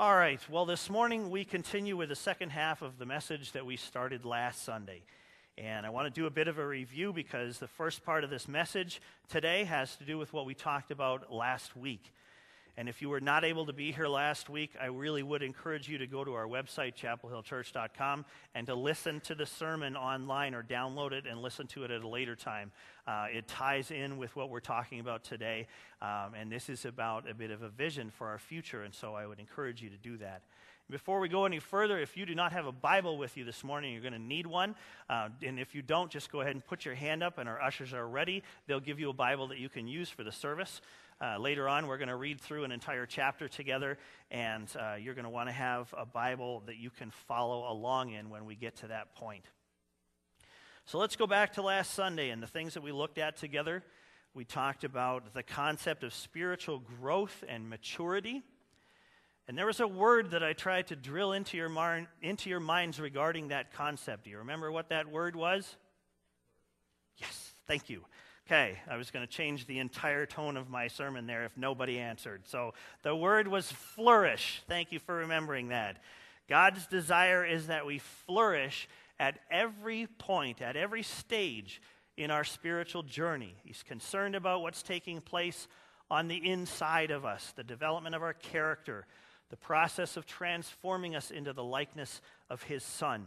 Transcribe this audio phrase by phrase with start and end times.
[0.00, 3.66] All right, well, this morning we continue with the second half of the message that
[3.66, 5.02] we started last Sunday.
[5.56, 8.30] And I want to do a bit of a review because the first part of
[8.30, 12.12] this message today has to do with what we talked about last week.
[12.78, 15.88] And if you were not able to be here last week, I really would encourage
[15.88, 18.24] you to go to our website, chapelhillchurch.com,
[18.54, 22.04] and to listen to the sermon online or download it and listen to it at
[22.04, 22.70] a later time.
[23.04, 25.66] Uh, it ties in with what we're talking about today,
[26.00, 29.12] um, and this is about a bit of a vision for our future, and so
[29.12, 30.42] I would encourage you to do that.
[30.88, 33.62] Before we go any further, if you do not have a Bible with you this
[33.62, 34.74] morning, you're going to need one.
[35.10, 37.60] Uh, and if you don't, just go ahead and put your hand up, and our
[37.60, 38.42] ushers are ready.
[38.66, 40.80] They'll give you a Bible that you can use for the service.
[41.20, 43.98] Uh, later on, we're going to read through an entire chapter together,
[44.30, 48.12] and uh, you're going to want to have a Bible that you can follow along
[48.12, 49.44] in when we get to that point.
[50.86, 53.82] So let's go back to last Sunday and the things that we looked at together.
[54.32, 58.44] We talked about the concept of spiritual growth and maturity.
[59.48, 62.60] And there was a word that I tried to drill into your, mar- into your
[62.60, 64.24] minds regarding that concept.
[64.24, 65.76] Do you remember what that word was?
[67.16, 68.04] Yes, thank you.
[68.48, 71.98] Okay, I was going to change the entire tone of my sermon there if nobody
[71.98, 72.46] answered.
[72.46, 74.62] So the word was flourish.
[74.66, 75.98] Thank you for remembering that.
[76.48, 78.88] God's desire is that we flourish
[79.20, 81.82] at every point, at every stage
[82.16, 83.54] in our spiritual journey.
[83.64, 85.68] He's concerned about what's taking place
[86.10, 89.04] on the inside of us, the development of our character,
[89.50, 93.26] the process of transforming us into the likeness of His Son.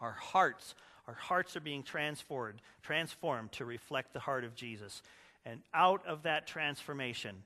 [0.00, 0.74] Our hearts
[1.06, 5.02] our hearts are being transformed, transformed to reflect the heart of Jesus.
[5.44, 7.42] And out of that transformation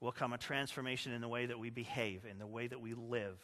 [0.00, 2.94] will come a transformation in the way that we behave, in the way that we
[2.94, 3.38] live.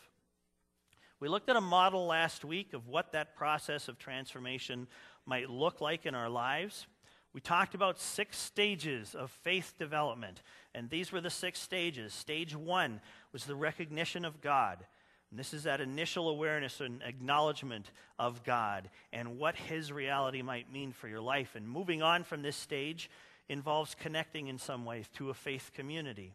[1.20, 4.88] We looked at a model last week of what that process of transformation
[5.24, 6.86] might look like in our lives.
[7.32, 10.42] We talked about six stages of faith development,
[10.74, 12.12] and these were the six stages.
[12.12, 13.00] Stage one
[13.32, 14.84] was the recognition of God.
[15.32, 20.70] And this is that initial awareness and acknowledgement of God and what His reality might
[20.70, 21.54] mean for your life.
[21.56, 23.08] And moving on from this stage
[23.48, 26.34] involves connecting in some ways to a faith community.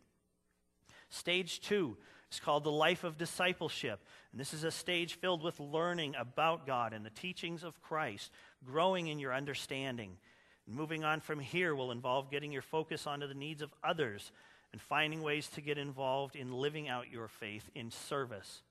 [1.09, 1.95] Stage two
[2.31, 3.99] is called the life of discipleship.
[4.31, 8.31] And this is a stage filled with learning about God and the teachings of Christ,
[8.65, 10.17] growing in your understanding.
[10.65, 14.31] And moving on from here will involve getting your focus onto the needs of others
[14.71, 18.63] and finding ways to get involved in living out your faith in service.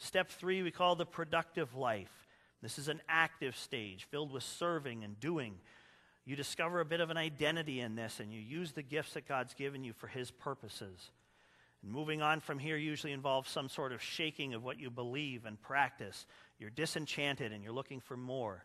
[0.00, 2.26] Step three, we call the productive life.
[2.62, 5.54] This is an active stage filled with serving and doing.
[6.24, 9.28] You discover a bit of an identity in this, and you use the gifts that
[9.28, 11.10] God's given you for His purposes.
[11.82, 15.44] And moving on from here usually involves some sort of shaking of what you believe
[15.44, 16.24] and practice.
[16.58, 18.64] You're disenchanted and you're looking for more.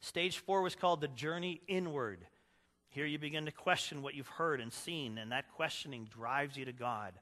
[0.00, 2.26] Stage four was called the journey inward.
[2.88, 6.64] Here you begin to question what you've heard and seen, and that questioning drives you
[6.64, 7.12] to God.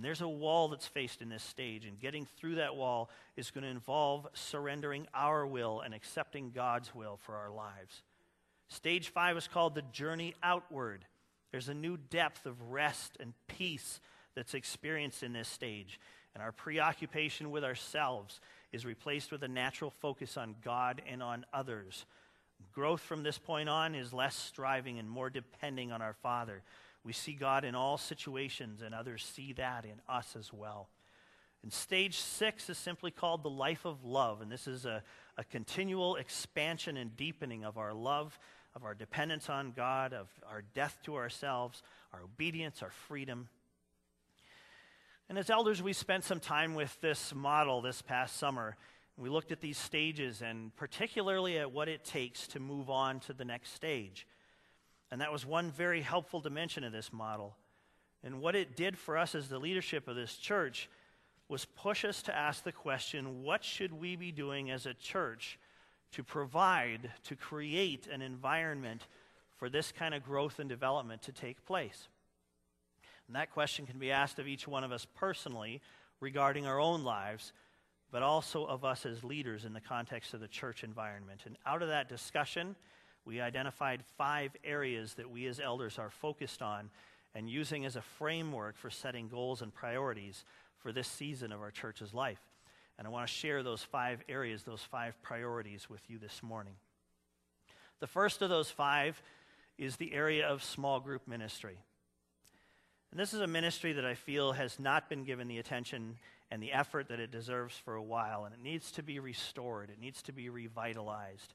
[0.00, 3.50] And there's a wall that's faced in this stage, and getting through that wall is
[3.50, 8.02] going to involve surrendering our will and accepting God's will for our lives.
[8.68, 11.04] Stage five is called the journey outward.
[11.52, 14.00] There's a new depth of rest and peace
[14.34, 16.00] that's experienced in this stage,
[16.32, 18.40] and our preoccupation with ourselves
[18.72, 22.06] is replaced with a natural focus on God and on others.
[22.72, 26.62] Growth from this point on is less striving and more depending on our Father.
[27.04, 30.88] We see God in all situations, and others see that in us as well.
[31.62, 35.02] And stage six is simply called the life of love, and this is a,
[35.36, 38.38] a continual expansion and deepening of our love,
[38.74, 43.48] of our dependence on God, of our death to ourselves, our obedience, our freedom.
[45.28, 48.76] And as elders, we spent some time with this model this past summer.
[49.16, 53.32] We looked at these stages and particularly at what it takes to move on to
[53.32, 54.26] the next stage.
[55.10, 57.56] And that was one very helpful dimension of this model.
[58.22, 60.88] And what it did for us as the leadership of this church
[61.48, 65.58] was push us to ask the question what should we be doing as a church
[66.12, 69.06] to provide, to create an environment
[69.58, 72.08] for this kind of growth and development to take place?
[73.26, 75.80] And that question can be asked of each one of us personally
[76.20, 77.52] regarding our own lives,
[78.10, 81.42] but also of us as leaders in the context of the church environment.
[81.46, 82.76] And out of that discussion,
[83.24, 86.90] we identified five areas that we as elders are focused on
[87.34, 90.44] and using as a framework for setting goals and priorities
[90.78, 92.40] for this season of our church's life.
[92.98, 96.74] And I want to share those five areas, those five priorities with you this morning.
[98.00, 99.22] The first of those five
[99.78, 101.78] is the area of small group ministry.
[103.10, 106.16] And this is a ministry that I feel has not been given the attention
[106.50, 109.90] and the effort that it deserves for a while, and it needs to be restored,
[109.90, 111.54] it needs to be revitalized.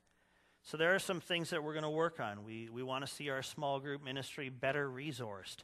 [0.66, 2.44] So there are some things that we're going to work on.
[2.44, 5.58] We, we want to see our small group ministry better resourced.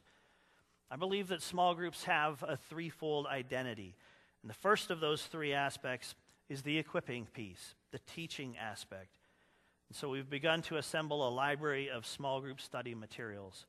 [0.92, 3.96] I believe that small groups have a threefold identity.
[4.42, 6.14] And the first of those three aspects
[6.48, 9.18] is the equipping piece, the teaching aspect.
[9.88, 13.66] And so we've begun to assemble a library of small group study materials.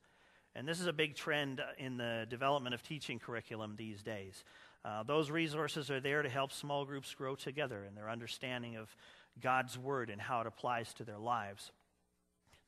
[0.54, 4.44] And this is a big trend in the development of teaching curriculum these days.
[4.84, 8.94] Uh, those resources are there to help small groups grow together in their understanding of
[9.40, 11.72] God's Word and how it applies to their lives.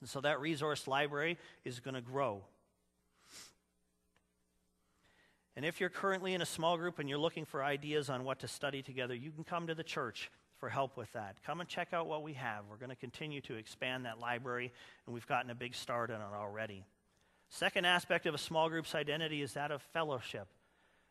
[0.01, 2.43] And so that resource library is going to grow.
[5.57, 8.41] And if you're currently in a small group and you're looking for ideas on what
[8.41, 11.37] to study together, you can come to the church for help with that.
[11.47, 12.65] Come and check out what we have.
[12.69, 14.71] We're going to continue to expand that library,
[15.07, 16.85] and we've gotten a big start on it already.
[17.49, 20.49] Second aspect of a small group's identity is that of fellowship.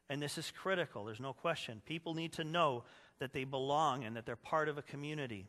[0.09, 1.81] And this is critical, there's no question.
[1.85, 2.83] People need to know
[3.19, 5.47] that they belong and that they're part of a community.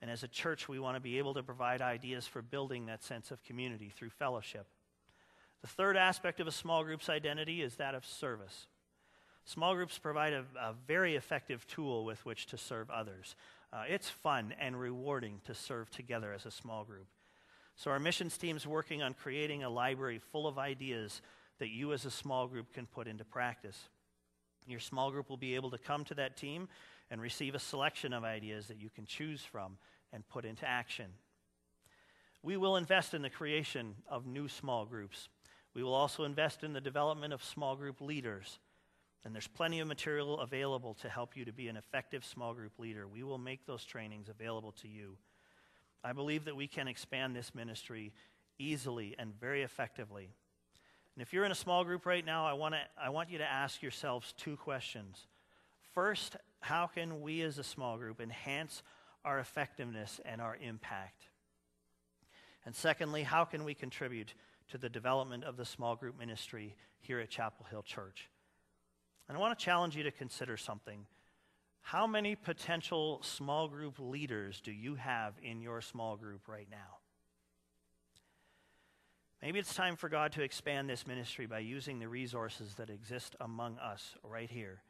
[0.00, 3.02] And as a church, we want to be able to provide ideas for building that
[3.02, 4.66] sense of community through fellowship.
[5.62, 8.66] The third aspect of a small group's identity is that of service.
[9.46, 13.34] Small groups provide a, a very effective tool with which to serve others.
[13.72, 17.06] Uh, it's fun and rewarding to serve together as a small group.
[17.76, 21.20] So, our missions team is working on creating a library full of ideas
[21.58, 23.88] that you as a small group can put into practice.
[24.66, 26.68] Your small group will be able to come to that team
[27.10, 29.76] and receive a selection of ideas that you can choose from
[30.12, 31.06] and put into action.
[32.42, 35.28] We will invest in the creation of new small groups.
[35.74, 38.58] We will also invest in the development of small group leaders.
[39.24, 42.78] And there's plenty of material available to help you to be an effective small group
[42.78, 43.08] leader.
[43.08, 45.16] We will make those trainings available to you.
[46.02, 48.12] I believe that we can expand this ministry
[48.58, 50.28] easily and very effectively.
[51.14, 53.44] And if you're in a small group right now, I, wanna, I want you to
[53.44, 55.26] ask yourselves two questions.
[55.92, 58.82] First, how can we as a small group enhance
[59.24, 61.28] our effectiveness and our impact?
[62.66, 64.34] And secondly, how can we contribute
[64.70, 68.28] to the development of the small group ministry here at Chapel Hill Church?
[69.28, 71.06] And I want to challenge you to consider something.
[71.80, 76.98] How many potential small group leaders do you have in your small group right now?
[79.44, 83.36] Maybe it's time for God to expand this ministry by using the resources that exist
[83.42, 84.80] among us right here.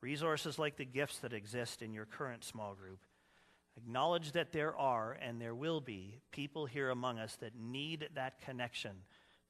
[0.00, 3.00] Resources like the gifts that exist in your current small group.
[3.76, 8.40] Acknowledge that there are and there will be people here among us that need that
[8.40, 8.92] connection,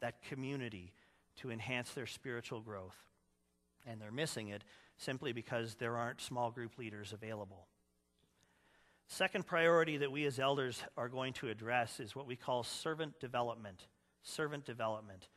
[0.01, 0.95] that community
[1.37, 2.97] to enhance their spiritual growth.
[3.87, 4.65] And they're missing it
[4.97, 7.67] simply because there aren't small group leaders available.
[9.09, 13.21] Second priority that we as elders are going to address is what we call servant
[13.21, 13.87] development
[14.23, 15.29] servant development.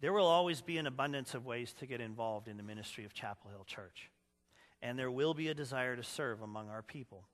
[0.00, 3.14] There will always be an abundance of ways to get involved in the ministry of
[3.14, 4.10] Chapel Hill Church,
[4.80, 7.24] and there will be a desire to serve among our people.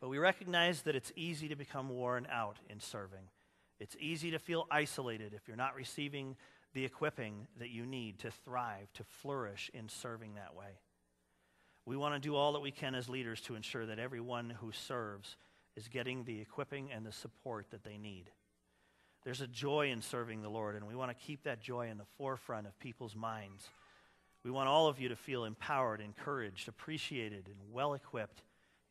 [0.00, 3.28] But we recognize that it's easy to become worn out in serving.
[3.78, 6.36] It's easy to feel isolated if you're not receiving
[6.74, 10.78] the equipping that you need to thrive, to flourish in serving that way.
[11.86, 14.70] We want to do all that we can as leaders to ensure that everyone who
[14.72, 15.36] serves
[15.76, 18.30] is getting the equipping and the support that they need.
[19.24, 21.98] There's a joy in serving the Lord, and we want to keep that joy in
[21.98, 23.68] the forefront of people's minds.
[24.44, 28.42] We want all of you to feel empowered, encouraged, appreciated, and well equipped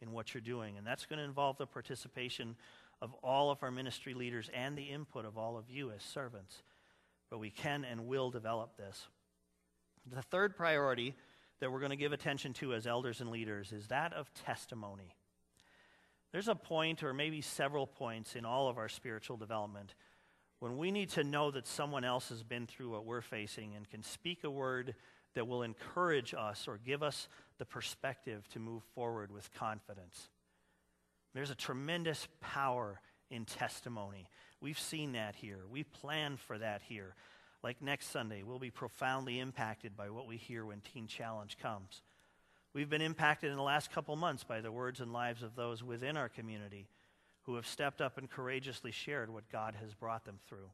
[0.01, 0.77] in what you're doing.
[0.77, 2.55] And that's going to involve the participation
[3.01, 6.61] of all of our ministry leaders and the input of all of you as servants.
[7.31, 9.07] But we can and will develop this.
[10.11, 11.15] The third priority
[11.59, 15.15] that we're going to give attention to as elders and leaders is that of testimony.
[16.31, 19.95] There's a point, or maybe several points, in all of our spiritual development
[20.60, 23.89] when we need to know that someone else has been through what we're facing and
[23.89, 24.96] can speak a word
[25.36, 30.30] that will encourage us or give us the perspective to move forward with confidence.
[31.34, 33.00] There's a tremendous power
[33.30, 34.28] in testimony.
[34.60, 35.60] We've seen that here.
[35.70, 37.16] We plan for that here.
[37.63, 42.01] Like next Sunday, we'll be profoundly impacted by what we hear when Teen Challenge comes.
[42.74, 45.84] We've been impacted in the last couple months by the words and lives of those
[45.84, 46.88] within our community
[47.50, 50.70] who have stepped up and courageously shared what God has brought them through.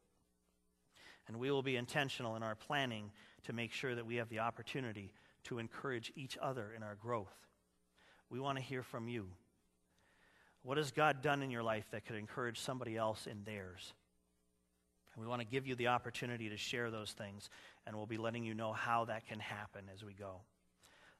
[1.25, 3.11] And we will be intentional in our planning
[3.43, 5.13] to make sure that we have the opportunity
[5.45, 7.33] to encourage each other in our growth.
[8.29, 9.29] We want to hear from you.
[10.63, 13.93] What has God done in your life that could encourage somebody else in theirs?
[15.13, 17.49] And we want to give you the opportunity to share those things,
[17.87, 20.41] and we'll be letting you know how that can happen as we go.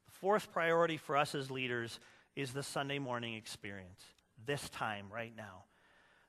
[0.04, 1.98] The fourth priority for us as leaders
[2.34, 4.04] is the Sunday morning experience
[4.44, 5.64] this time right now.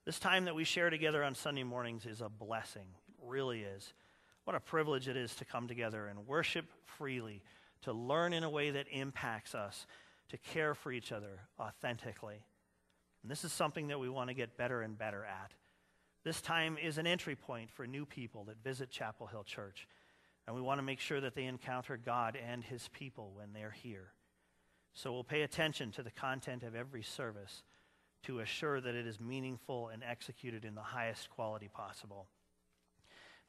[0.05, 2.87] This time that we share together on Sunday mornings is a blessing.
[3.09, 3.93] It really is.
[4.45, 7.43] What a privilege it is to come together and worship freely,
[7.81, 9.85] to learn in a way that impacts us,
[10.29, 12.45] to care for each other authentically.
[13.21, 15.51] And this is something that we want to get better and better at.
[16.23, 19.87] This time is an entry point for new people that visit Chapel Hill Church.
[20.45, 23.71] And we want to make sure that they encounter God and his people when they're
[23.71, 24.13] here.
[24.93, 27.63] So we'll pay attention to the content of every service
[28.27, 32.27] to assure that it is meaningful and executed in the highest quality possible.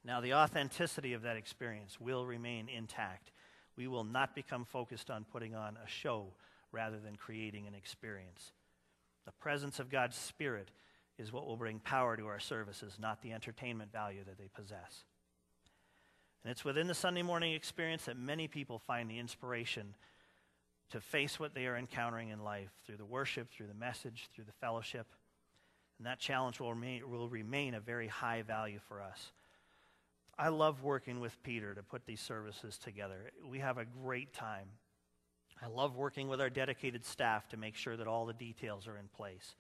[0.05, 3.33] Now, the authenticity of that experience will remain intact.
[3.77, 6.29] We will not become focused on putting on a show
[6.71, 8.53] rather than creating an experience.
[9.27, 10.71] The presence of God's Spirit
[11.19, 15.05] is what will bring power to our services, not the entertainment value that they possess.
[16.45, 19.97] And it's within the Sunday morning experience that many people find the inspiration
[20.91, 24.45] to face what they are encountering in life through the worship, through the message, through
[24.45, 25.07] the fellowship.
[25.99, 29.33] And that challenge will remain, will remain a very high value for us.
[30.39, 33.31] I love working with Peter to put these services together.
[33.45, 34.69] We have a great time.
[35.61, 38.97] I love working with our dedicated staff to make sure that all the details are
[38.97, 39.57] in place.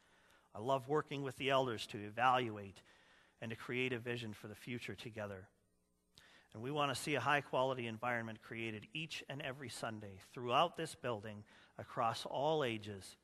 [0.54, 2.80] I love working with the elders to evaluate
[3.42, 5.48] and to create a vision for the future together.
[6.54, 10.76] And we want to see a high quality environment created each and every Sunday throughout
[10.76, 11.44] this building
[11.78, 13.16] across all ages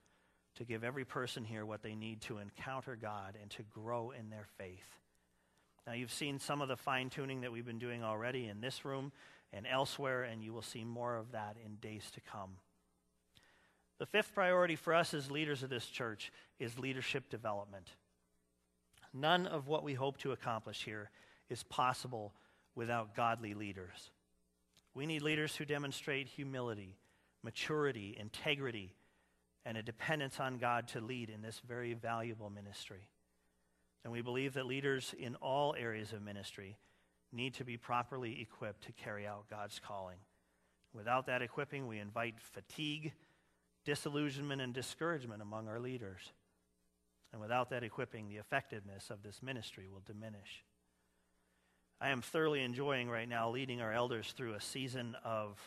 [0.57, 4.31] to give every person here what they need to encounter God and to grow in
[4.31, 4.99] their faith.
[5.87, 8.85] Now, you've seen some of the fine tuning that we've been doing already in this
[8.85, 9.13] room
[9.53, 12.51] and elsewhere, and you will see more of that in days to come.
[13.99, 17.95] The fifth priority for us as leaders of this church is leadership development.
[19.13, 21.11] None of what we hope to accomplish here
[21.49, 22.35] is possible
[22.75, 24.11] without godly leaders.
[24.95, 26.97] We need leaders who demonstrate humility,
[27.43, 28.95] maturity, integrity,
[29.67, 33.09] and a dependence on God to lead in this very valuable ministry.
[34.05, 36.77] And we believe that leaders in all areas of ministry
[37.33, 40.19] need to be properly equipped to carry out God's calling.
[40.93, 43.13] Without that equipping, we invite fatigue,
[43.85, 46.33] disillusionment, and discouragement among our leaders.
[47.33, 50.63] And without that equipping, the effectiveness of this ministry will diminish.
[52.01, 55.59] I am thoroughly enjoying right now leading our elders through a season of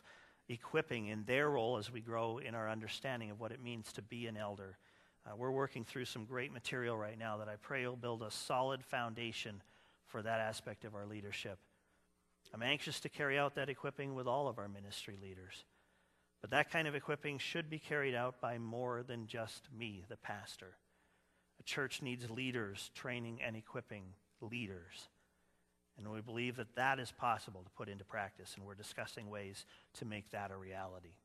[0.49, 4.01] equipping in their role as we grow in our understanding of what it means to
[4.01, 4.77] be an elder.
[5.25, 8.31] Uh, we're working through some great material right now that I pray will build a
[8.31, 9.61] solid foundation
[10.05, 11.59] for that aspect of our leadership.
[12.53, 15.65] I'm anxious to carry out that equipping with all of our ministry leaders.
[16.41, 20.17] But that kind of equipping should be carried out by more than just me, the
[20.17, 20.77] pastor.
[21.59, 24.03] A church needs leaders training and equipping
[24.39, 25.09] leaders.
[25.97, 29.65] And we believe that that is possible to put into practice, and we're discussing ways
[29.95, 31.15] to make that a reality.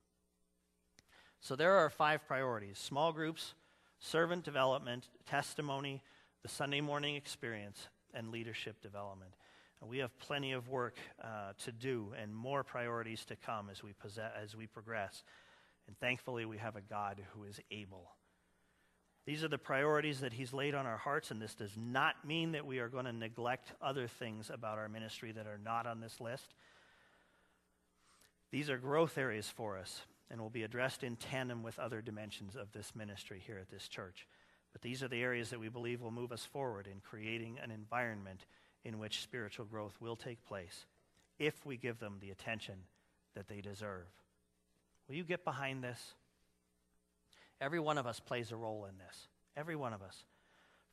[1.40, 3.54] So there are five priorities small groups,
[3.98, 6.02] servant development, testimony,
[6.42, 9.32] the Sunday morning experience, and leadership development.
[9.80, 13.82] And we have plenty of work uh, to do and more priorities to come as
[13.82, 15.24] we, possess, as we progress.
[15.88, 18.10] And thankfully, we have a God who is able.
[19.24, 22.52] These are the priorities that He's laid on our hearts, and this does not mean
[22.52, 26.00] that we are going to neglect other things about our ministry that are not on
[26.00, 26.54] this list.
[28.50, 32.56] These are growth areas for us and will be addressed in tandem with other dimensions
[32.56, 34.26] of this ministry here at this church.
[34.72, 37.70] But these are the areas that we believe will move us forward in creating an
[37.70, 38.46] environment
[38.84, 40.86] in which spiritual growth will take place
[41.38, 42.76] if we give them the attention
[43.34, 44.06] that they deserve.
[45.08, 46.14] Will you get behind this?
[47.62, 49.28] Every one of us plays a role in this.
[49.56, 50.24] Every one of us.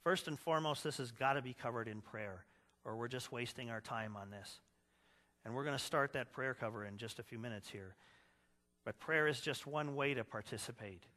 [0.03, 2.45] First and foremost, this has got to be covered in prayer,
[2.85, 4.59] or we're just wasting our time on this.
[5.43, 7.95] And we're going to start that prayer cover in just a few minutes here.
[8.85, 11.07] But prayer is just one way to participate,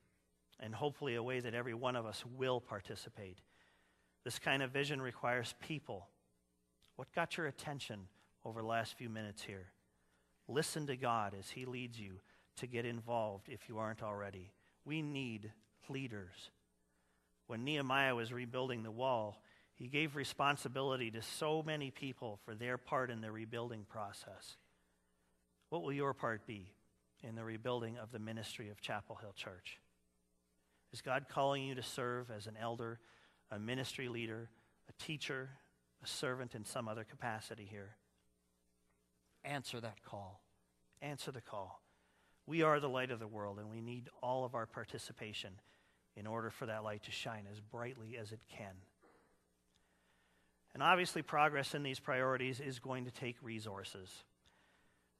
[0.59, 3.39] and hopefully a way that every one of us will participate.
[4.25, 6.09] This kind of vision requires people.
[6.97, 8.09] What got your attention
[8.43, 9.67] over the last few minutes here?
[10.49, 12.21] Listen to God as He leads you
[12.57, 14.51] to get involved if you aren't already.
[14.85, 15.53] We need
[15.89, 16.51] leaders.
[17.47, 19.43] When Nehemiah was rebuilding the wall,
[19.75, 24.57] he gave responsibility to so many people for their part in the rebuilding process.
[25.71, 26.73] What will your part be
[27.23, 29.81] in the rebuilding of the ministry of Chapel Hill Church?
[30.93, 33.01] Is God calling you to serve as an elder,
[33.51, 34.51] a ministry leader,
[34.89, 35.51] a teacher,
[36.03, 37.97] a servant in some other capacity here?
[39.45, 40.43] Answer that call.
[41.01, 41.82] Answer the call.
[42.47, 45.53] We are the light of the world, and we need all of our participation
[46.17, 48.75] in order for that light to shine as brightly as it can.
[50.75, 54.25] And obviously, progress in these priorities is going to take resources.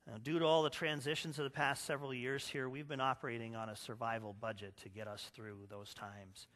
[0.07, 3.55] Now, due to all the transitions of the past several years here, we've been operating
[3.55, 6.49] on a survival budget to get us through those times.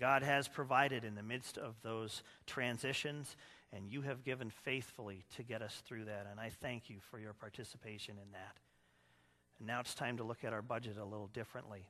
[0.00, 3.36] God has provided in the midst of those transitions,
[3.72, 6.26] and you have given faithfully to get us through that.
[6.30, 8.56] And I thank you for your participation in that.
[9.66, 11.86] Now it's time to look at our budget a little differently.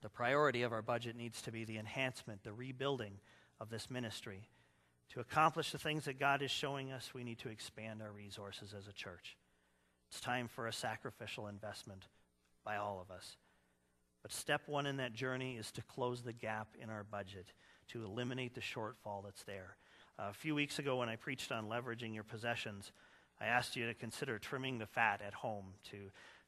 [0.00, 3.20] The priority of our budget needs to be the enhancement, the rebuilding
[3.60, 4.48] of this ministry
[5.12, 8.74] To accomplish the things that God is showing us, we need to expand our resources
[8.76, 9.36] as a church.
[10.08, 12.06] It's time for a sacrificial investment
[12.64, 13.36] by all of us.
[14.22, 17.52] But step one in that journey is to close the gap in our budget,
[17.88, 19.76] to eliminate the shortfall that's there.
[20.18, 22.92] Uh, a few weeks ago, when I preached on leveraging your possessions,
[23.42, 25.96] I asked you to consider trimming the fat at home, to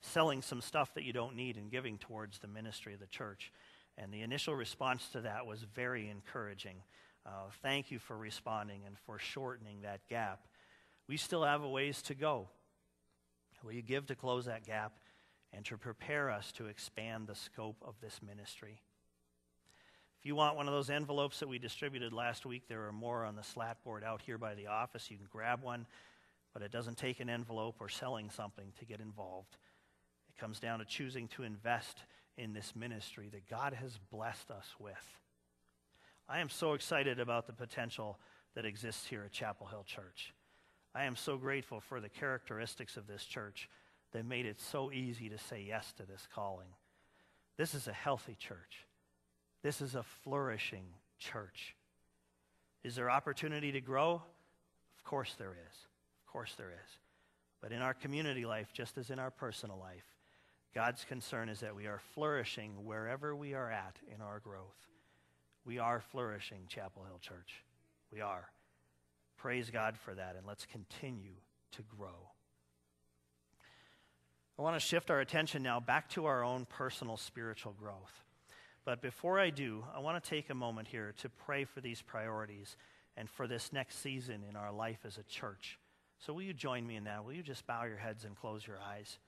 [0.00, 3.52] selling some stuff that you don't need and giving towards the ministry of the church.
[3.98, 6.76] And the initial response to that was very encouraging.
[7.26, 10.46] Uh, thank you for responding and for shortening that gap.
[11.08, 12.48] We still have a ways to go.
[13.64, 14.92] Will you give to close that gap
[15.52, 18.80] and to prepare us to expand the scope of this ministry?
[20.20, 23.24] If you want one of those envelopes that we distributed last week, there are more
[23.24, 25.10] on the slat board out here by the office.
[25.10, 25.86] You can grab one,
[26.54, 29.58] but it doesn't take an envelope or selling something to get involved.
[30.28, 31.98] It comes down to choosing to invest
[32.38, 35.18] in this ministry that God has blessed us with.
[36.28, 38.18] I am so excited about the potential
[38.54, 40.32] that exists here at Chapel Hill Church.
[40.94, 43.68] I am so grateful for the characteristics of this church
[44.12, 46.68] that made it so easy to say yes to this calling.
[47.56, 48.86] This is a healthy church.
[49.62, 50.86] This is a flourishing
[51.18, 51.74] church.
[52.84, 54.22] Is there opportunity to grow?
[54.96, 55.76] Of course there is.
[56.34, 56.98] Course there is.
[57.62, 60.04] But in our community life, just as in our personal life,
[60.74, 64.88] God's concern is that we are flourishing wherever we are at in our growth.
[65.64, 67.62] We are flourishing, Chapel Hill Church.
[68.12, 68.48] We are.
[69.36, 71.36] Praise God for that, and let's continue
[71.70, 72.32] to grow.
[74.58, 78.24] I want to shift our attention now back to our own personal spiritual growth.
[78.84, 82.02] But before I do, I want to take a moment here to pray for these
[82.02, 82.76] priorities
[83.16, 85.78] and for this next season in our life as a church.
[86.18, 87.24] So, will you join me in that?
[87.24, 89.18] Will you just bow your heads and close your eyes?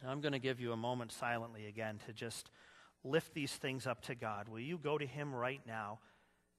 [0.00, 2.50] And I'm going to give you a moment silently again to just
[3.04, 4.48] lift these things up to God.
[4.48, 6.00] Will you go to Him right now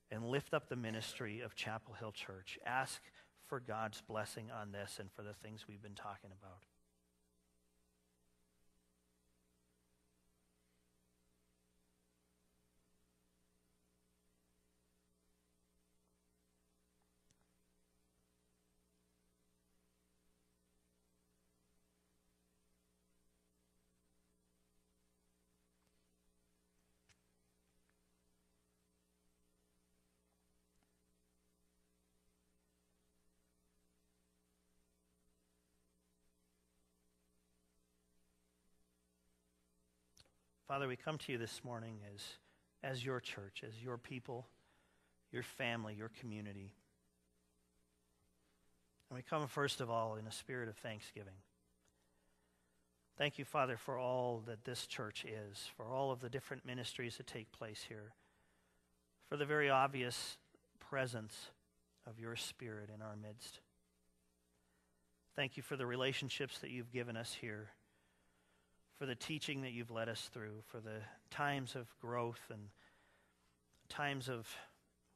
[0.10, 2.58] and lift up the ministry of Chapel Hill Church?
[2.66, 3.02] Ask
[3.48, 6.60] for God's blessing on this and for the things we've been talking about.
[40.68, 42.22] Father, we come to you this morning as,
[42.84, 44.48] as your church, as your people,
[45.32, 46.74] your family, your community.
[49.10, 51.36] And we come, first of all, in a spirit of thanksgiving.
[53.18, 57.16] Thank you, Father, for all that this church is, for all of the different ministries
[57.16, 58.12] that take place here,
[59.30, 60.36] for the very obvious
[60.82, 61.48] presence
[62.06, 63.62] of your Spirit in our midst.
[65.38, 67.70] Thank you for the relationships that you've given us here
[68.98, 72.70] for the teaching that you've led us through, for the times of growth and
[73.90, 74.48] times of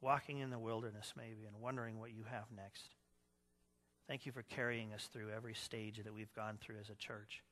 [0.00, 2.94] walking in the wilderness, maybe, and wondering what you have next.
[4.08, 7.42] Thank you for carrying us through every stage that we've gone through as a church.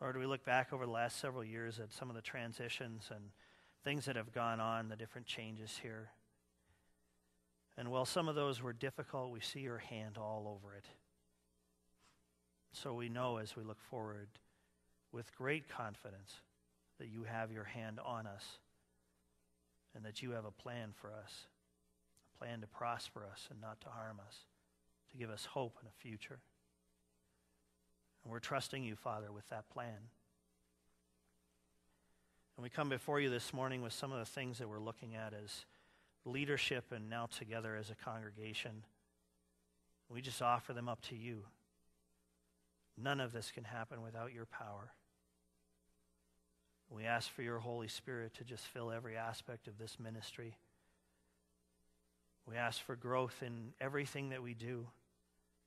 [0.00, 3.30] Lord, we look back over the last several years at some of the transitions and
[3.84, 6.10] things that have gone on, the different changes here.
[7.76, 10.84] And while some of those were difficult, we see your hand all over it.
[12.72, 14.28] So we know as we look forward
[15.12, 16.34] with great confidence
[16.98, 18.58] that you have your hand on us
[19.94, 21.46] and that you have a plan for us,
[22.34, 24.36] a plan to prosper us and not to harm us,
[25.10, 26.38] to give us hope and a future.
[28.24, 30.10] And we're trusting you, Father, with that plan.
[32.56, 35.14] And we come before you this morning with some of the things that we're looking
[35.14, 35.64] at as
[36.24, 38.82] leadership and now together as a congregation.
[40.10, 41.44] We just offer them up to you.
[43.00, 44.92] None of this can happen without your power.
[46.90, 50.56] We ask for your Holy Spirit to just fill every aspect of this ministry.
[52.46, 54.86] We ask for growth in everything that we do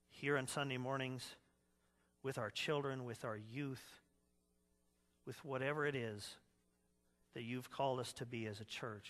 [0.09, 1.35] here on Sunday mornings,
[2.23, 3.83] with our children, with our youth,
[5.25, 6.35] with whatever it is
[7.33, 9.09] that you've called us to be as a church.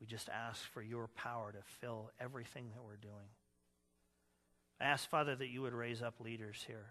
[0.00, 3.28] We just ask for your power to fill everything that we're doing.
[4.80, 6.86] I ask, Father, that you would raise up leaders here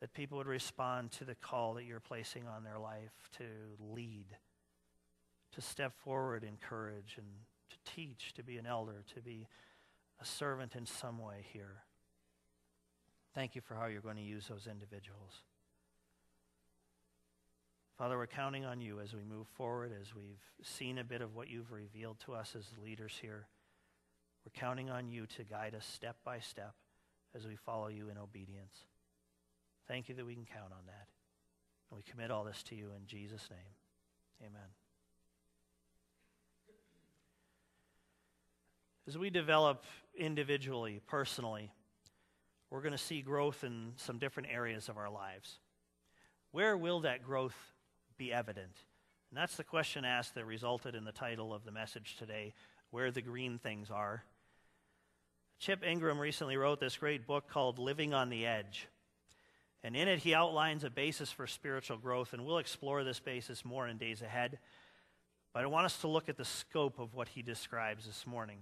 [0.00, 3.44] that people would respond to the call that you're placing on their life to
[3.94, 4.26] lead,
[5.52, 7.26] to step forward in courage, and
[7.70, 9.48] to teach, to be an elder, to be
[10.20, 11.82] a servant in some way here.
[13.34, 15.42] Thank you for how you're going to use those individuals.
[17.98, 21.34] Father, we're counting on you as we move forward, as we've seen a bit of
[21.34, 23.46] what you've revealed to us as leaders here.
[24.44, 26.74] We're counting on you to guide us step by step
[27.34, 28.84] as we follow you in obedience.
[29.88, 31.06] Thank you that we can count on that.
[31.90, 34.48] And we commit all this to you in Jesus' name.
[34.48, 34.68] Amen.
[39.06, 39.84] As we develop
[40.18, 41.70] individually, personally,
[42.70, 45.60] we're going to see growth in some different areas of our lives.
[46.50, 47.54] Where will that growth
[48.18, 48.72] be evident?
[49.30, 52.54] And that's the question asked that resulted in the title of the message today
[52.90, 54.24] Where the Green Things Are.
[55.60, 58.88] Chip Ingram recently wrote this great book called Living on the Edge.
[59.84, 63.64] And in it, he outlines a basis for spiritual growth, and we'll explore this basis
[63.64, 64.58] more in days ahead.
[65.52, 68.58] But I want us to look at the scope of what he describes this morning.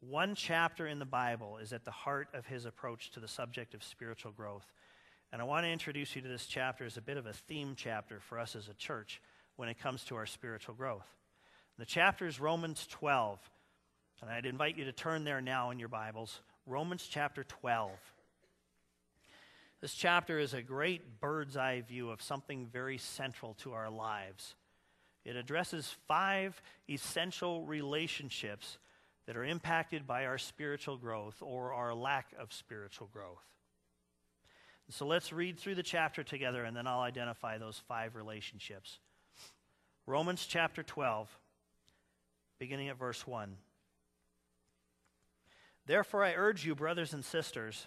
[0.00, 3.74] One chapter in the Bible is at the heart of his approach to the subject
[3.74, 4.66] of spiritual growth.
[5.32, 7.74] And I want to introduce you to this chapter as a bit of a theme
[7.76, 9.20] chapter for us as a church
[9.56, 11.06] when it comes to our spiritual growth.
[11.78, 13.38] The chapter is Romans 12.
[14.22, 16.40] And I'd invite you to turn there now in your Bibles.
[16.66, 17.90] Romans chapter 12.
[19.84, 24.54] This chapter is a great bird's eye view of something very central to our lives.
[25.26, 28.78] It addresses five essential relationships
[29.26, 33.44] that are impacted by our spiritual growth or our lack of spiritual growth.
[34.88, 39.00] So let's read through the chapter together and then I'll identify those five relationships.
[40.06, 41.28] Romans chapter 12,
[42.58, 43.54] beginning at verse 1.
[45.84, 47.86] Therefore, I urge you, brothers and sisters,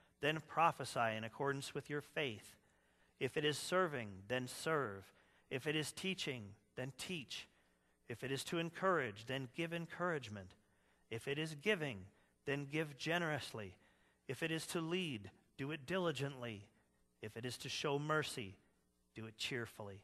[0.21, 2.55] then prophesy in accordance with your faith.
[3.19, 5.03] If it is serving, then serve.
[5.49, 6.43] If it is teaching,
[6.75, 7.47] then teach.
[8.07, 10.51] If it is to encourage, then give encouragement.
[11.09, 11.99] If it is giving,
[12.45, 13.75] then give generously.
[14.27, 16.67] If it is to lead, do it diligently.
[17.21, 18.55] If it is to show mercy,
[19.15, 20.01] do it cheerfully.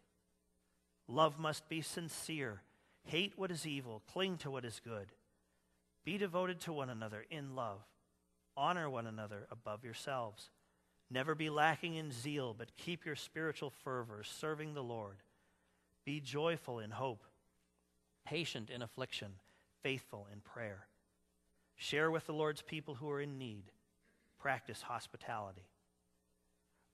[1.07, 2.61] Love must be sincere.
[3.05, 5.07] Hate what is evil, cling to what is good.
[6.03, 7.79] Be devoted to one another in love.
[8.57, 10.49] Honor one another above yourselves.
[11.09, 15.17] Never be lacking in zeal, but keep your spiritual fervor, serving the Lord.
[16.03, 17.23] Be joyful in hope,
[18.25, 19.33] patient in affliction,
[19.83, 20.87] faithful in prayer.
[21.75, 23.65] Share with the Lord's people who are in need.
[24.39, 25.67] Practice hospitality.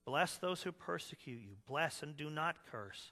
[0.06, 1.56] Bless those who persecute you.
[1.66, 3.12] Bless and do not curse.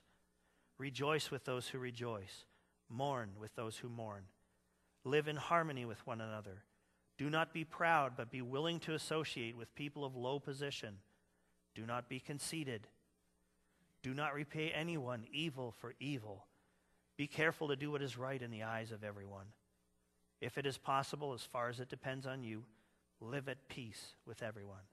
[0.78, 2.44] Rejoice with those who rejoice.
[2.88, 4.24] Mourn with those who mourn.
[5.04, 6.64] Live in harmony with one another.
[7.22, 10.96] Do not be proud, but be willing to associate with people of low position.
[11.72, 12.88] Do not be conceited.
[14.02, 16.46] Do not repay anyone evil for evil.
[17.16, 19.46] Be careful to do what is right in the eyes of everyone.
[20.40, 22.64] If it is possible, as far as it depends on you,
[23.20, 24.88] live at peace with everyone.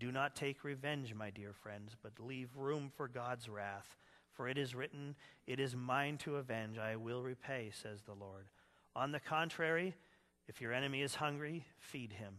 [0.00, 3.98] Do not take revenge, my dear friends, but leave room for God's wrath.
[4.32, 5.14] For it is written,
[5.46, 8.46] It is mine to avenge, I will repay, says the Lord.
[8.94, 9.94] On the contrary,
[10.48, 12.38] if your enemy is hungry, feed him.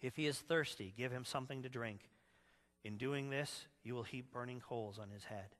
[0.00, 2.00] If he is thirsty, give him something to drink.
[2.84, 5.54] In doing this, you will heap burning coals on his head.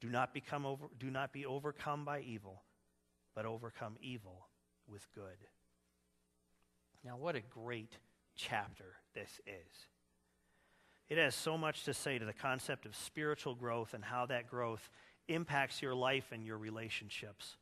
[0.00, 2.62] Do not, become over, do not be overcome by evil,
[3.34, 4.48] but overcome evil
[4.88, 5.38] with good.
[7.04, 7.96] Now, what a great
[8.34, 9.86] chapter this is.
[11.08, 14.48] It has so much to say to the concept of spiritual growth and how that
[14.48, 14.90] growth
[15.28, 17.56] impacts your life and your relationships.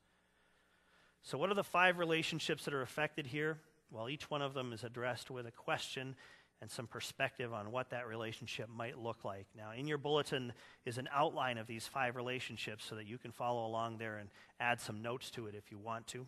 [1.23, 3.59] So, what are the five relationships that are affected here?
[3.91, 6.15] Well, each one of them is addressed with a question
[6.61, 9.47] and some perspective on what that relationship might look like.
[9.57, 10.53] Now, in your bulletin
[10.85, 14.29] is an outline of these five relationships so that you can follow along there and
[14.61, 16.27] add some notes to it if you want to.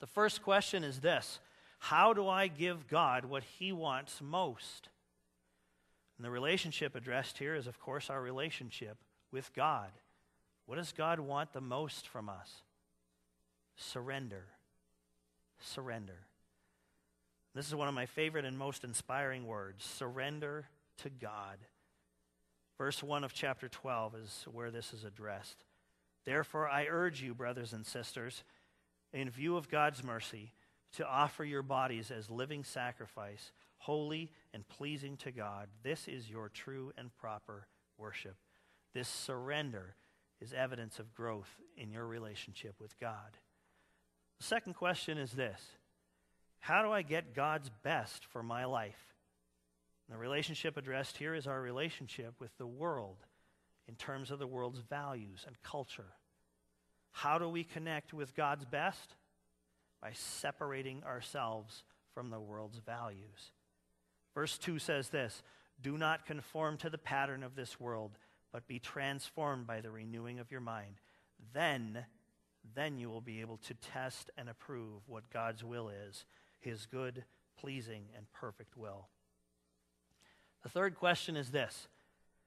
[0.00, 1.40] The first question is this
[1.78, 4.88] How do I give God what He wants most?
[6.18, 8.98] And the relationship addressed here is, of course, our relationship
[9.32, 9.90] with God.
[10.66, 12.62] What does God want the most from us?
[13.76, 14.44] Surrender.
[15.60, 16.26] Surrender.
[17.54, 20.66] This is one of my favorite and most inspiring words surrender
[20.98, 21.58] to God.
[22.78, 25.64] Verse 1 of chapter 12 is where this is addressed.
[26.24, 28.44] Therefore, I urge you, brothers and sisters,
[29.12, 30.52] in view of God's mercy,
[30.92, 35.68] to offer your bodies as living sacrifice, holy and pleasing to God.
[35.82, 37.66] This is your true and proper
[37.98, 38.36] worship.
[38.94, 39.94] This surrender
[40.40, 43.38] is evidence of growth in your relationship with God.
[44.40, 45.60] Second question is this
[46.58, 49.14] How do I get God's best for my life?
[50.08, 53.18] The relationship addressed here is our relationship with the world
[53.86, 56.12] in terms of the world's values and culture.
[57.12, 59.14] How do we connect with God's best?
[60.02, 63.52] By separating ourselves from the world's values.
[64.34, 65.42] Verse 2 says this
[65.82, 68.12] Do not conform to the pattern of this world,
[68.52, 70.94] but be transformed by the renewing of your mind.
[71.52, 72.06] Then,
[72.74, 76.24] then you will be able to test and approve what God's will is,
[76.60, 77.24] his good,
[77.58, 79.08] pleasing, and perfect will.
[80.62, 81.88] The third question is this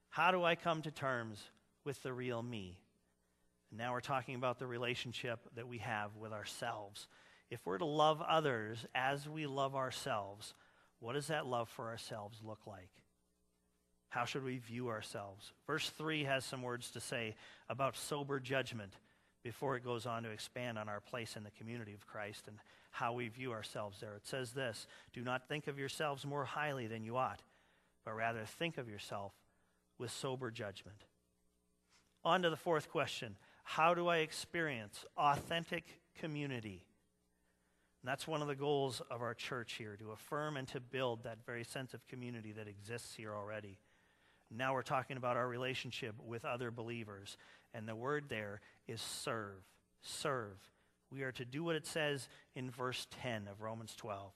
[0.09, 1.43] How do I come to terms
[1.83, 2.79] with the real me?
[3.69, 7.07] And now we're talking about the relationship that we have with ourselves.
[7.49, 10.53] If we're to love others as we love ourselves,
[10.99, 12.89] what does that love for ourselves look like?
[14.09, 15.51] How should we view ourselves?
[15.65, 17.35] Verse 3 has some words to say
[17.67, 18.93] about sober judgment
[19.43, 22.57] before it goes on to expand on our place in the community of Christ and
[22.91, 24.15] how we view ourselves there.
[24.15, 27.41] It says this Do not think of yourselves more highly than you ought
[28.03, 29.33] but rather think of yourself
[29.97, 31.05] with sober judgment.
[32.25, 36.85] On to the fourth question How do I experience authentic community?
[38.01, 41.23] And that's one of the goals of our church here to affirm and to build
[41.23, 43.79] that very sense of community that exists here already.
[44.51, 47.37] Now we're talking about our relationship with other believers.
[47.73, 49.63] And the word there is serve.
[50.01, 50.57] Serve.
[51.11, 54.31] We are to do what it says in verse 10 of Romans 12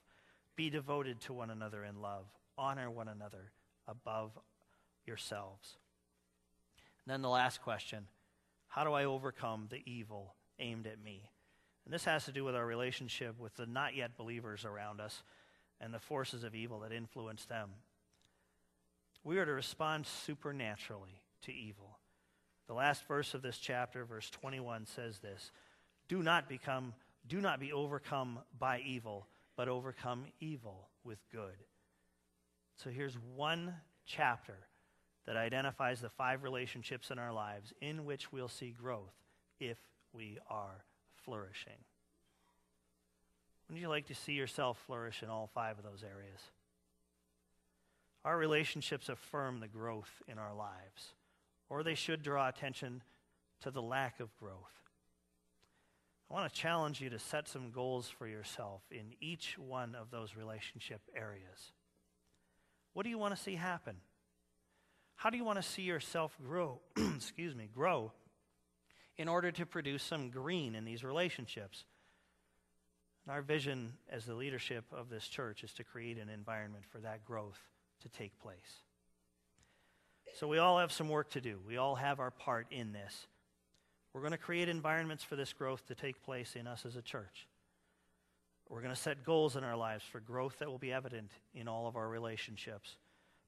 [0.58, 2.26] be devoted to one another in love,
[2.58, 3.52] honor one another,
[3.86, 4.32] above
[5.06, 5.76] yourselves.
[7.04, 8.06] And then the last question
[8.66, 11.30] how do I overcome the evil aimed at me?
[11.84, 15.22] And this has to do with our relationship with the not yet believers around us
[15.80, 17.70] and the forces of evil that influence them.
[19.24, 21.97] We are to respond supernaturally to evil.
[22.68, 25.50] The last verse of this chapter, verse 21, says this
[26.08, 26.94] Do not become,
[27.26, 29.26] do not be overcome by evil,
[29.56, 31.56] but overcome evil with good.
[32.76, 33.74] So here's one
[34.06, 34.54] chapter
[35.26, 39.12] that identifies the five relationships in our lives in which we'll see growth
[39.58, 39.78] if
[40.12, 40.84] we are
[41.24, 41.72] flourishing.
[43.68, 46.40] Wouldn't you like to see yourself flourish in all five of those areas?
[48.24, 51.12] Our relationships affirm the growth in our lives,
[51.68, 53.02] or they should draw attention
[53.60, 54.78] to the lack of growth.
[56.30, 60.10] I want to challenge you to set some goals for yourself in each one of
[60.10, 61.72] those relationship areas.
[62.92, 63.96] What do you want to see happen?
[65.16, 66.80] How do you want to see yourself grow?
[67.16, 68.12] excuse me, grow
[69.16, 71.84] in order to produce some green in these relationships?
[73.24, 76.98] And our vision as the leadership of this church is to create an environment for
[76.98, 77.60] that growth
[78.02, 78.82] to take place.
[80.34, 81.58] So we all have some work to do.
[81.66, 83.26] We all have our part in this.
[84.12, 87.02] We're going to create environments for this growth to take place in us as a
[87.02, 87.46] church.
[88.68, 91.68] We're going to set goals in our lives for growth that will be evident in
[91.68, 92.96] all of our relationships.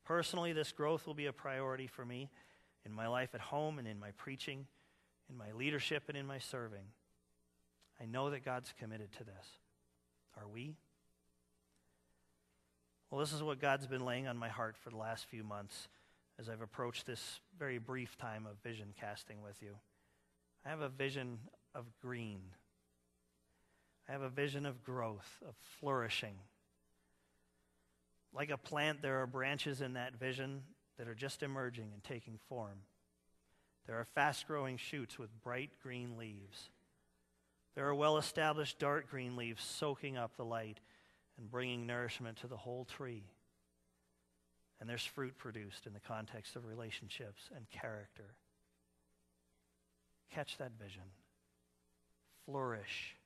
[0.04, 2.30] Personally, this growth will be a priority for me
[2.84, 4.66] in my life at home and in my preaching,
[5.28, 6.84] in my leadership, and in my serving.
[8.00, 9.46] I know that God's committed to this.
[10.38, 10.76] Are we?
[13.10, 15.88] Well, this is what God's been laying on my heart for the last few months
[16.40, 19.76] as I've approached this very brief time of vision casting with you.
[20.64, 21.38] I have a vision
[21.74, 22.40] of green
[24.10, 26.34] I have a vision of growth, of flourishing.
[28.32, 30.62] Like a plant, there are branches in that vision
[30.98, 32.78] that are just emerging and taking form.
[33.86, 36.70] There are fast growing shoots with bright green leaves.
[37.76, 40.80] There are well established dark green leaves soaking up the light
[41.38, 43.22] and bringing nourishment to the whole tree.
[44.80, 48.34] And there's fruit produced in the context of relationships and character.
[50.34, 51.02] Catch that vision.
[52.46, 53.16] Flourish.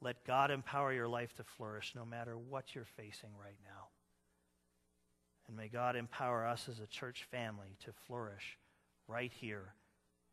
[0.00, 3.88] Let God empower your life to flourish no matter what you're facing right now.
[5.46, 8.56] And may God empower us as a church family to flourish
[9.06, 9.74] right here,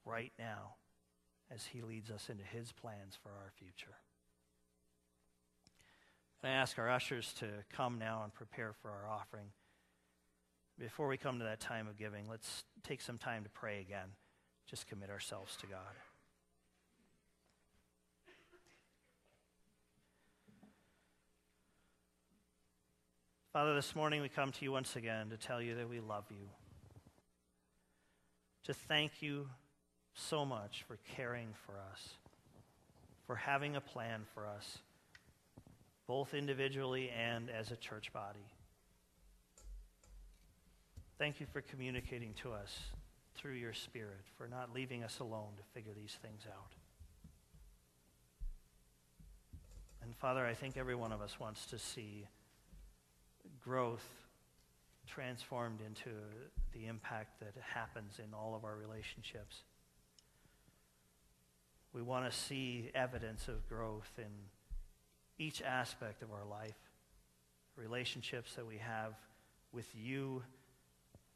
[0.06, 0.76] right now,
[1.54, 3.98] as He leads us into His plans for our future.
[6.44, 9.48] I ask our ushers to come now and prepare for our offering.
[10.80, 14.10] Before we come to that time of giving, let's take some time to pray again,
[14.70, 15.80] just commit ourselves to God.
[23.52, 26.26] Father, this morning we come to you once again to tell you that we love
[26.30, 26.48] you,
[28.66, 29.50] to thank you
[30.14, 32.10] so much for caring for us,
[33.26, 34.78] for having a plan for us,
[36.06, 38.46] both individually and as a church body.
[41.20, 42.78] Thank you for communicating to us
[43.36, 46.74] through your Spirit, for not leaving us alone to figure these things out.
[50.04, 52.28] And Father, I think every one of us wants to see
[53.64, 54.08] growth
[55.08, 56.12] transformed into
[56.72, 59.64] the impact that happens in all of our relationships.
[61.94, 64.32] We want to see evidence of growth in
[65.40, 66.78] each aspect of our life,
[67.76, 69.14] relationships that we have
[69.72, 70.44] with you,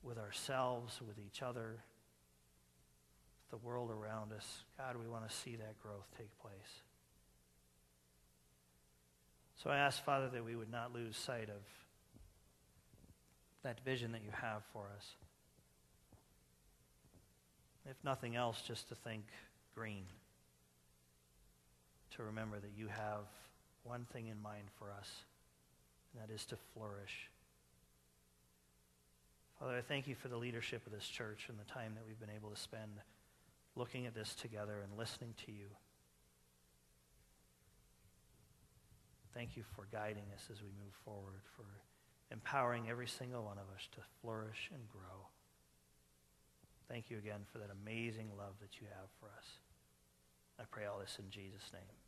[0.03, 1.77] with ourselves, with each other,
[3.49, 4.63] the world around us.
[4.77, 6.81] God, we want to see that growth take place.
[9.63, 11.61] So I ask, Father, that we would not lose sight of
[13.63, 15.05] that vision that you have for us.
[17.89, 19.23] If nothing else, just to think
[19.75, 20.05] green.
[22.17, 23.25] To remember that you have
[23.83, 25.09] one thing in mind for us,
[26.13, 27.30] and that is to flourish.
[29.61, 32.19] Father, I thank you for the leadership of this church and the time that we've
[32.19, 32.97] been able to spend
[33.75, 35.67] looking at this together and listening to you.
[39.35, 41.65] Thank you for guiding us as we move forward, for
[42.31, 45.29] empowering every single one of us to flourish and grow.
[46.89, 49.45] Thank you again for that amazing love that you have for us.
[50.59, 52.00] I pray all this in Jesus' name.